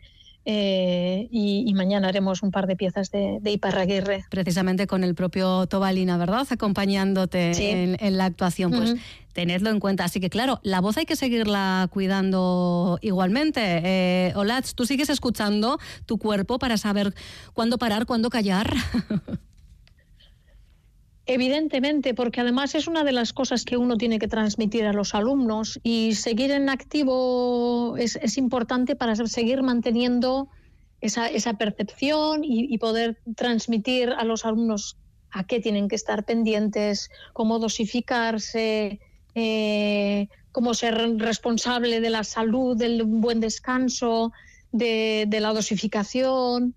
Eh, 0.46 1.30
y, 1.32 1.74
mañana 1.74 2.10
haremos 2.10 2.44
un 2.44 2.52
par 2.52 2.68
de 2.68 2.76
piezas 2.76 3.10
de, 3.12 3.38
de, 3.42 3.52
Iparraguirre. 3.52 4.26
Precisamente 4.30 4.88
con 4.88 5.06
el 5.06 5.16
propio 5.16 5.68
Tobalina, 5.68 6.18
¿verdad? 6.18 6.46
Acompañándote 6.50 7.96
en, 7.98 8.18
la 8.18 8.26
actuación. 8.26 8.72
Pues 8.72 8.96
tenedlo 9.32 9.70
en 9.70 9.80
cuenta. 9.80 10.04
Así 10.04 10.20
que 10.20 10.30
claro, 10.30 10.60
la 10.62 10.82
voz 10.82 10.98
hay 10.98 11.06
que 11.06 11.16
seguirla 11.16 11.88
cuidando 11.92 13.00
igualmente. 13.02 13.62
Eh, 13.62 14.34
Olatz, 14.36 14.74
¿tú 14.76 14.86
sigues 14.86 15.10
escuchando 15.10 15.80
tu 16.06 16.18
cuerpo 16.18 16.60
para 16.60 16.76
saber 16.76 17.16
cuándo 17.54 17.78
parar, 17.78 18.06
cuándo 18.06 18.30
callar? 18.30 18.74
Evidentemente, 21.25 22.13
porque 22.13 22.42
además 22.42 22.75
es 22.75 22.88
una 22.88 23.06
de 23.06 23.13
las 23.13 23.32
cosas 23.32 23.63
que 23.63 23.77
uno 23.77 23.98
tiene 23.98 24.20
que 24.20 24.27
transmitir 24.27 24.86
a 24.86 24.92
los 24.92 25.15
alumnos 25.15 25.80
y 25.82 26.15
seguir 26.15 26.51
en 26.51 26.68
activo 26.70 27.96
es, 27.98 28.38
importante 28.38 28.98
para 28.98 29.15
seguir 29.15 29.63
manteniendo 29.63 30.50
esa, 31.00 31.53
percepción 31.53 32.42
y, 32.44 32.77
poder 32.77 33.22
transmitir 33.38 34.10
a 34.10 34.25
los 34.25 34.46
alumnos 34.46 34.98
a 35.32 35.46
qué 35.46 35.62
tienen 35.62 35.88
que 35.88 35.96
estar 35.96 36.25
pendientes, 36.25 37.10
cómo 37.32 37.58
dosificarse, 37.58 39.00
eh, 39.34 40.27
cómo 40.51 40.74
ser 40.74 41.18
responsable 41.20 42.01
de 42.01 42.10
la 42.10 42.25
salud, 42.25 42.75
del 42.75 43.03
buen 43.06 43.39
descanso, 43.39 44.34
de 44.74 45.39
la 45.39 45.53
dosificación. 45.53 46.75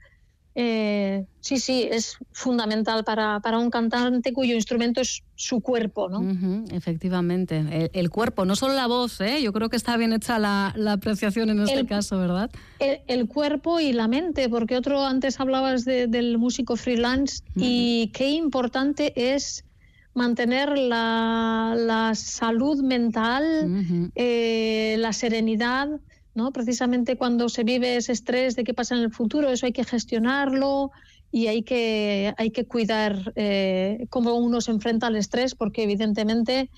Eh, 0.58 1.26
sí, 1.40 1.58
sí, 1.58 1.86
es 1.90 2.16
fundamental 2.32 3.04
para, 3.04 3.40
para, 3.40 3.58
un 3.58 3.68
cantante 3.68 4.32
cuyo 4.32 4.54
instrumento 4.54 5.02
es 5.02 5.22
su 5.34 5.60
cuerpo, 5.60 6.08
¿no? 6.08 6.64
efectivamente, 6.72 7.90
el, 7.92 8.08
cuerpo, 8.08 8.46
no 8.46 8.56
solo 8.56 8.72
la 8.72 8.86
voz, 8.86 9.20
¿eh? 9.20 9.42
yo 9.42 9.52
creo 9.52 9.68
que 9.68 9.76
está 9.76 9.98
bien 9.98 10.14
hecha 10.14 10.38
la, 10.38 10.75
apreciación 10.90 11.50
en 11.50 11.60
este 11.60 11.84
caso, 11.84 12.18
¿verdad? 12.18 12.50
El, 12.78 13.28
cuerpo 13.28 13.80
y 13.80 13.92
la 13.92 14.08
mente, 14.08 14.48
porque 14.48 14.78
otro, 14.78 15.04
antes 15.04 15.38
hablabas 15.40 15.84
del 15.84 16.38
músico 16.38 16.76
freelance 16.76 17.42
y 17.54 18.10
qué 18.14 18.30
importante 18.30 19.34
es 19.34 19.66
mantener 20.14 20.78
la, 20.78 22.12
salud 22.14 22.82
mental, 22.82 24.10
eh, 24.14 24.96
la 24.98 25.12
serenidad, 25.12 26.00
¿no? 26.36 26.52
Precisamente 26.52 27.16
cuando 27.16 27.48
se 27.48 27.64
vive 27.64 27.96
ese 27.96 28.12
estrés 28.12 28.54
de 28.54 28.62
qué 28.62 28.74
pasa 28.74 28.94
en 28.94 29.00
el 29.00 29.10
futuro, 29.10 29.48
eso 29.50 29.66
hay 29.66 29.72
que 29.72 29.84
gestionarlo 29.84 30.92
y 31.32 31.48
hay 31.48 31.62
que, 31.62 32.34
hay 32.36 32.50
que 32.50 32.66
cuidar 32.66 33.32
eh, 33.34 34.06
cómo 34.10 34.34
uno 34.34 34.60
se 34.60 34.70
enfrenta 34.70 35.06
al 35.06 35.16
estrés, 35.16 35.54
porque 35.54 35.82
evidentemente 35.82 36.70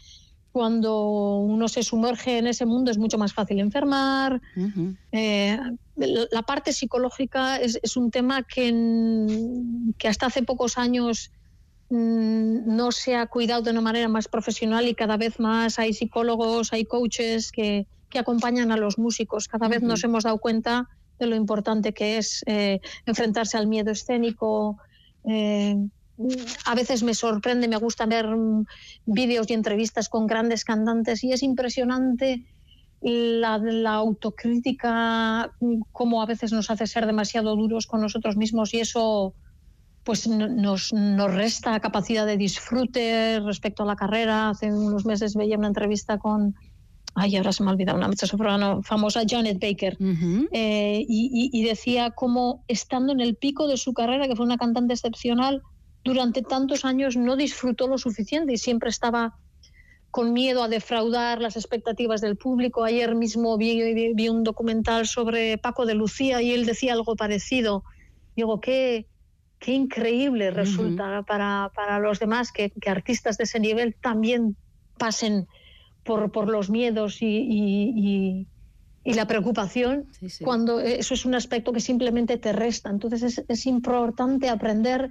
cuando 0.53 1.39
uno 1.41 1.69
se 1.69 1.83
sumerge 1.83 2.39
en 2.39 2.47
ese 2.47 2.67
mundo 2.67 2.91
es 2.91 2.99
mucho 2.99 3.19
más 3.19 3.33
fácil 3.33 3.59
enfermar. 3.59 4.41
Eh, 5.13 5.59
la 5.97 6.43
parte 6.43 6.73
psicológica 6.73 7.57
es, 7.57 7.97
un 7.97 8.11
tema 8.11 8.45
que, 8.45 8.73
que 9.99 10.09
hasta 10.09 10.27
hace 10.27 10.43
pocos 10.43 10.79
años 10.79 11.31
mm, 11.91 12.75
no 12.77 12.93
se 12.93 13.17
ha 13.17 13.27
cuidado 13.27 13.63
de 13.63 13.73
una 13.73 13.81
manera 13.81 14.09
más 14.09 14.29
profesional 14.29 14.89
y 14.89 14.95
cada 14.95 15.17
vez 15.17 15.39
más 15.39 15.79
hay 15.79 15.93
psicólogos, 15.93 16.73
hay 16.73 16.85
coaches 16.85 17.53
que, 17.53 17.87
que 18.09 18.19
acompañan 18.19 18.73
a 18.73 18.77
los 18.77 18.99
músicos. 18.99 19.49
Cada 19.49 19.69
vez 19.69 19.83
nos 19.83 20.03
hemos 20.05 20.25
dado 20.25 20.39
cuenta 20.39 20.89
de 21.19 21.27
lo 21.27 21.37
importante 21.37 21.93
que 21.93 22.19
es 22.19 22.43
eh, 22.47 22.81
enfrentarse 23.07 23.57
al 23.57 23.67
miedo 23.67 23.91
escénico. 23.91 24.79
Eh, 25.25 25.77
a 26.65 26.75
veces 26.75 27.03
me 27.03 27.15
sorprende, 27.15 27.69
me 27.69 27.77
gusta 27.77 28.07
ver 28.07 28.27
mm, 28.27 28.67
vídeos 29.07 29.51
y 29.51 29.55
entrevistas 29.55 30.09
con 30.09 30.27
grandes 30.27 30.65
cantantes 30.65 31.23
y 31.23 31.33
es 31.33 31.43
impresionante 31.43 32.45
la, 33.01 33.59
la, 33.59 33.95
autocrítica, 33.95 35.53
mm, 35.61 35.83
cómo 35.93 36.23
a 36.23 36.27
veces 36.27 36.53
nos 36.53 36.71
hace 36.71 36.87
ser 36.87 37.07
demasiado 37.07 37.55
duros 37.57 37.87
con 37.87 38.01
nosotros 38.01 38.37
mismos 38.37 38.75
y 38.75 38.81
eso 38.81 39.35
pues 40.09 40.27
nos, 40.27 40.93
nos 40.95 41.35
resta 41.35 41.79
capacidad 41.81 42.25
de 42.25 42.39
disfrute 42.39 43.41
respecto 43.41 43.83
a 43.83 43.87
la 43.87 43.95
carrera. 43.95 44.49
Hace 44.49 44.73
unos 44.73 45.05
meses 45.05 45.35
veía 45.35 45.59
una 45.59 45.67
entrevista 45.67 46.19
con, 46.19 46.55
ay, 47.15 47.37
ahora 47.37 47.53
se 47.53 47.63
me 47.63 47.71
ha 47.71 47.73
olvidado, 47.73 47.99
una 47.99 48.09
mezzosoprano 48.09 48.83
famosa, 48.83 49.23
Janet 49.27 49.61
Baker, 49.61 49.97
eh, 50.53 51.05
y, 51.09 51.63
decía 51.65 52.11
cómo 52.11 52.65
estando 52.69 53.13
en 53.13 53.21
el 53.21 53.35
pico 53.35 53.67
de 53.67 53.77
su 53.77 53.93
carrera, 53.93 54.29
que 54.29 54.37
fue 54.37 54.47
una 54.47 54.59
cantante 54.59 54.95
excepcional, 54.95 55.63
durante 56.05 56.43
tantos 56.43 56.85
años 56.85 57.17
no 57.17 57.37
disfrutó 57.37 57.89
lo 57.89 57.99
suficiente 57.99 58.53
y 58.53 58.59
siempre 58.59 58.89
estaba 58.89 59.37
con 60.11 60.33
miedo 60.33 60.63
a 60.63 60.69
defraudar 60.69 61.41
las 61.41 61.57
expectativas 61.57 62.21
del 62.21 62.37
público. 62.37 62.85
Ayer 62.85 63.15
mismo 63.15 63.59
vi, 63.59 64.15
vi 64.15 64.29
un 64.29 64.43
documental 64.43 65.07
sobre 65.07 65.59
Paco 65.59 65.85
de 65.85 65.95
Lucía 65.95 66.41
y 66.41 66.53
él 66.53 66.65
decía 66.65 66.95
algo 66.95 67.15
parecido. 67.15 67.85
Digo, 68.35 68.61
qué, 68.61 69.07
qué 69.59 69.73
increíble 69.73 70.51
resulta 70.51 71.23
para, 71.25 71.71
para, 71.75 71.99
los 71.99 72.21
demás 72.21 72.53
que, 72.53 72.71
que, 72.71 72.89
artistas 72.89 73.37
de 73.37 73.45
ese 73.45 73.61
nivel 73.61 73.97
también 74.01 74.57
pasen 74.97 75.47
por, 76.09 76.33
por 76.33 76.49
los 76.49 76.71
miedos 76.71 77.21
y, 77.21 77.27
y, 77.27 78.47
y, 79.05 79.13
la 79.13 79.27
preocupación, 79.27 80.07
cuando 80.43 80.81
eso 80.81 81.13
es 81.13 81.27
un 81.27 81.35
aspecto 81.35 81.71
que 81.73 81.81
simplemente 81.81 82.39
te 82.39 82.53
resta. 82.55 82.89
Entonces 82.89 83.23
es, 83.23 83.45
es, 83.47 83.67
importante 83.67 84.49
aprender 84.49 85.11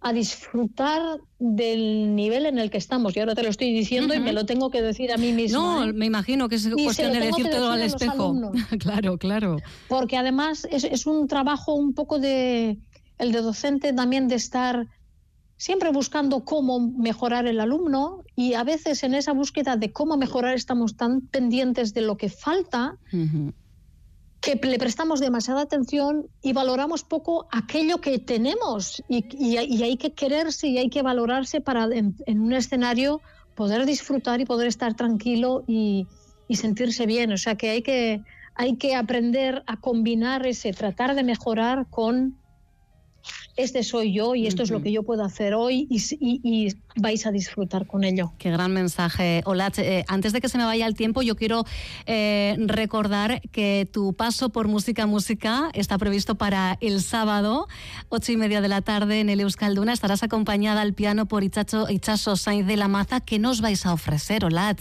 a 0.00 0.12
disfrutar 0.12 1.02
del 1.38 2.14
nivel 2.16 2.46
en 2.46 2.58
el 2.58 2.70
que 2.70 2.78
estamos. 2.78 3.14
Y 3.14 3.20
ahora 3.20 3.34
te 3.34 3.42
lo 3.42 3.50
estoy 3.50 3.72
diciendo 3.72 4.14
y 4.14 4.20
me 4.20 4.32
lo 4.32 4.46
tengo 4.46 4.70
que 4.70 4.80
decir 4.80 5.12
a 5.12 5.18
mí 5.18 5.32
misma. 5.32 5.58
No, 5.58 5.84
¿eh? 5.84 5.92
me 5.92 6.06
imagino 6.06 6.48
que 6.48 6.56
es 6.56 6.68
cuestión 6.68 7.12
de 7.12 7.20
decir 7.20 7.50
todo 7.50 7.70
al 7.70 7.82
espejo. 7.82 8.52
claro, 8.78 9.18
claro. 9.18 9.58
Porque 9.88 10.16
además 10.16 10.66
es, 10.70 10.84
es 10.84 11.06
un 11.06 11.28
trabajo 11.28 11.74
un 11.74 11.92
poco 11.92 12.18
de 12.18 12.78
el 13.18 13.32
de 13.32 13.40
docente 13.42 13.92
también 13.92 14.28
de 14.28 14.36
estar 14.36 14.86
siempre 15.62 15.92
buscando 15.92 16.44
cómo 16.44 16.80
mejorar 16.80 17.46
el 17.46 17.60
alumno 17.60 18.24
y 18.34 18.54
a 18.54 18.64
veces 18.64 19.04
en 19.04 19.14
esa 19.14 19.32
búsqueda 19.32 19.76
de 19.76 19.92
cómo 19.92 20.16
mejorar 20.16 20.56
estamos 20.56 20.96
tan 20.96 21.20
pendientes 21.20 21.94
de 21.94 22.00
lo 22.00 22.16
que 22.16 22.28
falta 22.28 22.98
que 24.40 24.56
le 24.56 24.78
prestamos 24.80 25.20
demasiada 25.20 25.60
atención 25.60 26.26
y 26.42 26.52
valoramos 26.52 27.04
poco 27.04 27.46
aquello 27.52 28.00
que 28.00 28.18
tenemos 28.18 29.04
y, 29.08 29.56
hay 29.56 29.96
que 29.98 30.12
quererse 30.14 30.66
y 30.66 30.78
hay 30.78 30.90
que 30.90 31.02
valorarse 31.02 31.60
para 31.60 31.84
en, 31.84 32.40
un 32.40 32.54
escenario 32.54 33.20
poder 33.54 33.86
disfrutar 33.86 34.40
y 34.40 34.44
poder 34.44 34.66
estar 34.66 34.94
tranquilo 34.94 35.62
y, 35.68 36.08
y 36.48 36.56
sentirse 36.56 37.06
bien. 37.06 37.30
O 37.32 37.36
sea 37.36 37.54
que 37.54 37.70
hay 37.70 37.82
que 37.82 38.20
hay 38.56 38.76
que 38.76 38.96
aprender 38.96 39.62
a 39.66 39.80
combinar 39.80 40.44
ese 40.44 40.72
tratar 40.72 41.14
de 41.14 41.22
mejorar 41.22 41.86
con 41.88 42.36
este 43.56 43.82
soy 43.82 44.12
yo 44.12 44.34
y 44.34 44.46
esto 44.46 44.62
es 44.62 44.70
lo 44.70 44.82
que 44.82 44.92
yo 44.92 45.02
puedo 45.02 45.24
hacer 45.24 45.54
hoy 45.54 45.86
y, 45.90 46.68
vais 46.94 47.26
a 47.26 47.30
disfrutar 47.30 47.86
con 47.86 48.04
ello. 48.04 48.32
Qué 48.38 48.50
gran 48.50 48.72
mensaje, 48.72 49.42
Olat. 49.46 49.78
Eh, 49.78 50.04
antes 50.08 50.34
de 50.34 50.40
que 50.40 50.48
se 50.48 50.58
me 50.58 50.64
vaya 50.64 50.86
el 50.86 50.94
tiempo, 50.94 51.22
yo 51.22 51.36
quiero 51.36 51.64
eh, 52.04 52.54
recordar 52.58 53.40
que 53.50 53.88
tu 53.90 54.12
paso 54.12 54.50
por 54.50 54.68
Música 54.68 55.06
Música 55.06 55.70
está 55.72 55.96
previsto 55.96 56.34
para 56.34 56.76
el 56.80 57.00
sábado, 57.00 57.66
ocho 58.10 58.32
y 58.32 58.36
media 58.36 58.60
de 58.60 58.68
la 58.68 58.82
tarde 58.82 59.20
en 59.20 59.30
el 59.30 59.40
Euskalduna. 59.40 59.92
Estarás 59.94 60.22
acompañada 60.22 60.82
al 60.82 60.92
piano 60.92 61.26
por 61.26 61.44
Ichazo 61.44 62.36
Sainz 62.36 62.66
de 62.66 62.76
la 62.76 62.88
Maza. 62.88 63.20
¿Qué 63.20 63.38
nos 63.38 63.62
vais 63.62 63.86
a 63.86 63.94
ofrecer, 63.94 64.44
Olat? 64.44 64.78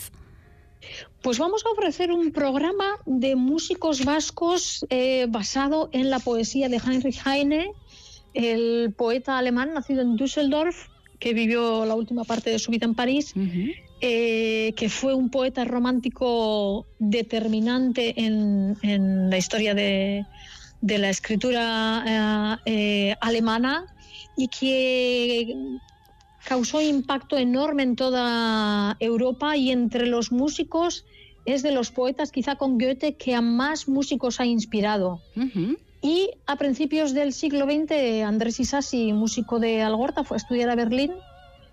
Pues 1.21 1.37
vamos 1.37 1.63
a 1.65 1.69
ofrecer 1.69 2.11
un 2.11 2.31
programa 2.31 2.97
de 3.05 3.35
músicos 3.35 4.03
vascos 4.03 4.85
eh, 4.89 5.27
basado 5.29 5.89
en 5.91 6.09
la 6.09 6.19
poesía 6.19 6.67
de 6.67 6.77
Heinrich 6.77 7.21
Heine 7.25 7.71
el 8.33 8.93
poeta 8.95 9.37
alemán 9.37 9.73
nacido 9.73 10.01
en 10.01 10.15
Düsseldorf, 10.15 10.87
que 11.19 11.33
vivió 11.33 11.85
la 11.85 11.95
última 11.95 12.23
parte 12.23 12.49
de 12.49 12.59
su 12.59 12.71
vida 12.71 12.85
en 12.85 12.95
París, 12.95 13.33
eh, 14.01 14.73
que 14.75 14.89
fue 14.89 15.13
un 15.13 15.29
poeta 15.29 15.63
romántico 15.65 16.87
determinante 16.97 18.13
en, 18.19 19.29
la 19.29 19.37
historia 19.37 19.75
de, 19.75 20.25
la 20.81 21.09
escritura 21.09 22.59
eh, 22.65 23.09
eh, 23.11 23.15
alemana 23.21 23.85
y 24.35 24.47
que 24.47 25.55
causó 26.43 26.81
impacto 26.81 27.37
enorme 27.37 27.83
en 27.83 27.95
toda 27.95 28.97
Europa 28.99 29.55
y 29.55 29.71
entre 29.71 30.07
los 30.07 30.31
músicos 30.31 31.05
es 31.45 31.61
de 31.63 31.71
los 31.71 31.91
poetas, 31.91 32.31
quizá 32.31 32.55
con 32.55 32.77
Goethe, 32.77 33.15
que 33.15 33.35
a 33.35 33.41
más 33.41 33.87
músicos 33.87 34.39
ha 34.39 34.45
inspirado. 34.45 35.21
Y 36.01 36.31
a 36.47 36.55
principios 36.55 37.13
del 37.13 37.31
siglo 37.31 37.65
XX, 37.65 38.23
Andrés 38.25 38.59
Isasi, 38.59 39.13
músico 39.13 39.59
de 39.59 39.83
Algorta, 39.83 40.23
fue 40.23 40.35
a 40.35 40.39
estudiar 40.39 40.69
a 40.69 40.75
Berlín. 40.75 41.11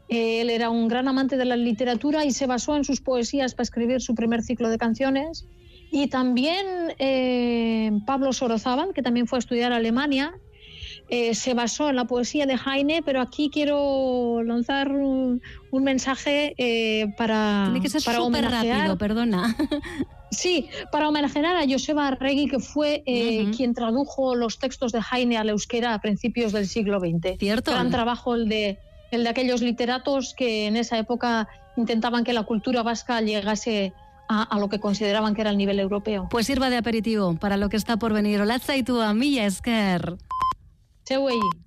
Él 0.09 0.51
era 0.51 0.71
un 0.71 0.89
gran 0.89 1.09
amante 1.09 1.37
de 1.37 1.45
la 1.45 1.57
literatura 1.57 2.25
y 2.25 2.33
se 2.33 2.47
basó 2.47 2.77
en 2.77 2.85
sus 2.85 3.01
poesías 3.01 3.55
para 3.55 3.65
escribir 3.65 4.01
su 4.01 4.15
primer 4.15 4.43
ciclo 4.43 4.69
de 4.69 4.79
canciones. 4.79 5.47
Y 5.91 6.09
también 6.09 6.67
eh, 6.99 7.91
Pablo 8.07 8.33
Sorozábal, 8.35 8.93
que 8.93 9.03
también 9.03 9.27
fue 9.27 9.39
a 9.39 9.41
estudiar 9.41 9.73
a 9.73 9.77
Alemania, 9.77 10.35
eh, 11.09 11.35
se 11.35 11.55
basó 11.55 11.89
en 11.89 11.97
la 11.97 12.05
poesía 12.05 12.47
de 12.47 12.57
Heine, 12.57 13.03
pero 13.03 13.21
aquí 13.21 13.51
quiero 13.53 14.43
lanzar 14.43 14.93
un, 14.93 15.41
mensaje 15.73 16.55
eh, 16.59 17.15
para, 17.17 17.65
Tiene 17.67 17.81
que 17.81 17.89
ser 17.89 18.01
súper 18.01 18.45
rápido, 18.45 18.99
perdona. 18.99 19.57
Sí, 20.31 20.69
para 20.93 21.09
homenajear 21.09 21.57
a 21.57 21.67
Joseba 21.67 22.09
Arregui, 22.09 22.49
que 22.49 22.59
fue 22.59 23.03
eh, 23.07 23.51
quien 23.57 23.73
tradujo 23.75 24.35
los 24.35 24.59
textos 24.59 24.93
de 24.93 25.01
Heine 25.01 25.39
al 25.39 25.49
euskera 25.49 25.95
a 25.95 26.01
principios 26.01 26.53
del 26.53 26.67
siglo 26.67 27.01
XX. 27.01 27.39
Cierto. 27.39 27.71
Gran 27.73 27.91
trabajo 27.91 28.35
el 28.35 28.49
de, 28.49 28.79
el 29.11 29.25
de 29.25 29.31
aquellos 29.31 29.63
literatos 29.63 30.35
que 30.35 30.67
en 30.67 30.77
esa 30.77 30.99
época 30.99 31.49
intentaban 31.77 32.25
que 32.25 32.33
la 32.33 32.43
cultura 32.43 32.83
vasca 32.83 33.21
llegase 33.21 33.95
a, 34.29 34.59
lo 34.59 34.69
que 34.69 34.79
consideraban 34.79 35.35
que 35.35 35.41
era 35.41 35.51
el 35.51 35.57
nivel 35.57 35.81
europeo. 35.81 36.29
Pues 36.31 36.47
sirva 36.47 36.69
de 36.69 36.77
aperitivo 36.77 37.35
para 37.37 37.57
lo 37.57 37.69
que 37.69 37.77
está 37.77 37.97
por 37.97 38.13
venir. 38.13 38.41
Hola, 38.41 38.61
y 38.77 38.83
tu 38.83 39.01
amiga 39.01 39.47
Esker. 39.47 40.17
Seu 41.09 41.27
aí. 41.27 41.59